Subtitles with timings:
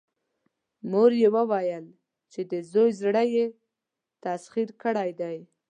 [0.91, 1.85] مور يې وويل
[2.31, 3.45] چې د زوی زړه يې
[4.23, 5.37] تسخير کړی دی.